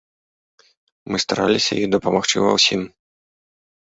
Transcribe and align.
Мы 1.11 1.17
стараліся 1.25 1.71
ёй 1.81 1.85
дапамагчы 1.95 2.37
ва 2.47 2.51
ўсім. 2.59 2.81